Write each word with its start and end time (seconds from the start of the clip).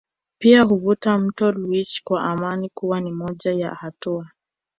Pia 0.39 0.63
huvuka 0.63 1.17
mto 1.17 1.51
Lwiche 1.51 2.01
kwa 2.03 2.33
imani 2.33 2.69
kuwa 2.73 3.01
ni 3.01 3.11
moja 3.11 3.51
ya 3.53 3.73
hatua 3.75 4.29